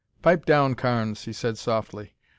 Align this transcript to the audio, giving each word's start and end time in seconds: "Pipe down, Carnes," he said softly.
"Pipe 0.23 0.45
down, 0.45 0.73
Carnes," 0.73 1.25
he 1.25 1.31
said 1.31 1.59
softly. 1.59 2.15